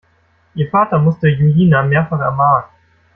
[0.55, 2.65] Ihr Vater musste Julina mehrfach ermahnen.